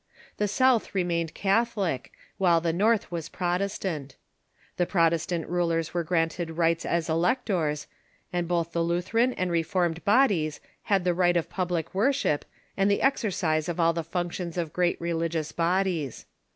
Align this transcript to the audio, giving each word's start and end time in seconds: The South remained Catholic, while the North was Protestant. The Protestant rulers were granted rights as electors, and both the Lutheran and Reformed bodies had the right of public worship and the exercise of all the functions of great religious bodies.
The 0.37 0.47
South 0.47 0.95
remained 0.95 1.35
Catholic, 1.35 2.11
while 2.39 2.59
the 2.59 2.73
North 2.73 3.11
was 3.11 3.29
Protestant. 3.29 4.15
The 4.77 4.87
Protestant 4.87 5.47
rulers 5.47 5.93
were 5.93 6.03
granted 6.03 6.57
rights 6.57 6.87
as 6.87 7.07
electors, 7.07 7.85
and 8.33 8.47
both 8.47 8.71
the 8.71 8.81
Lutheran 8.83 9.31
and 9.33 9.51
Reformed 9.51 10.03
bodies 10.03 10.59
had 10.85 11.03
the 11.03 11.13
right 11.13 11.37
of 11.37 11.51
public 11.51 11.93
worship 11.93 12.45
and 12.75 12.89
the 12.89 13.03
exercise 13.03 13.69
of 13.69 13.79
all 13.79 13.93
the 13.93 14.03
functions 14.03 14.57
of 14.57 14.73
great 14.73 14.99
religious 14.99 15.51
bodies. 15.51 16.25